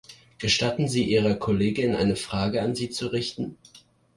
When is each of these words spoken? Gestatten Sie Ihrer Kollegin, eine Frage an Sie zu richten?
Gestatten 0.39 0.87
Sie 0.87 1.03
Ihrer 1.03 1.35
Kollegin, 1.35 1.93
eine 1.95 2.15
Frage 2.15 2.63
an 2.63 2.73
Sie 2.73 2.89
zu 2.89 3.05
richten? 3.05 3.55